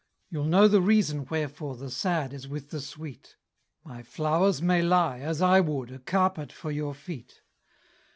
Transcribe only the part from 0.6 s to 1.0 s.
the